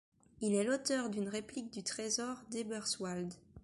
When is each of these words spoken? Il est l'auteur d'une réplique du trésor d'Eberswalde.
Il 0.39 0.55
est 0.55 0.63
l'auteur 0.63 1.11
d'une 1.11 1.29
réplique 1.29 1.69
du 1.71 1.83
trésor 1.83 2.41
d'Eberswalde. 2.49 3.35